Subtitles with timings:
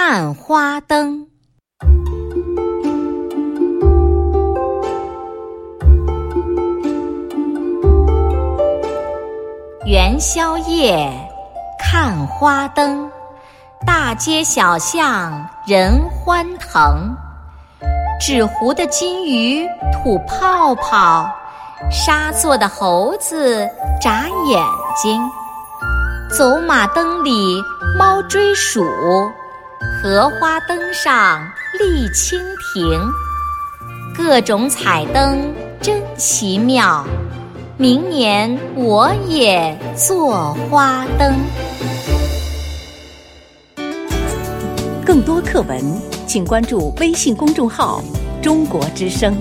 [0.00, 1.26] 看花灯。
[9.84, 11.10] 元宵夜，
[11.80, 13.10] 看花灯，
[13.84, 17.12] 大街小巷人欢腾。
[18.20, 21.28] 纸糊的金鱼吐泡泡，
[21.90, 23.68] 沙做的猴子
[24.00, 25.20] 眨眼睛。
[26.30, 27.60] 走马灯里
[27.98, 28.86] 猫追鼠，
[30.02, 31.46] 荷花灯上
[31.78, 32.40] 立蜻
[32.74, 33.00] 蜓。
[34.16, 37.06] 各种彩灯真奇妙。
[37.76, 41.34] 明年我也做花灯。
[45.04, 45.80] 更多课文，
[46.26, 48.02] 请关注微信公众号
[48.42, 49.36] “中国之声”。